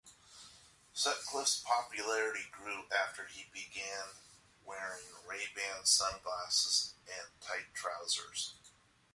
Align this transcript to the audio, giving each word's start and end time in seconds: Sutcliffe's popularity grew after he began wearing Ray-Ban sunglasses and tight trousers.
Sutcliffe's 0.95 1.59
popularity 1.63 2.45
grew 2.51 2.85
after 2.91 3.25
he 3.27 3.45
began 3.53 4.15
wearing 4.65 5.05
Ray-Ban 5.29 5.85
sunglasses 5.85 6.95
and 7.07 7.27
tight 7.39 7.71
trousers. 7.75 8.55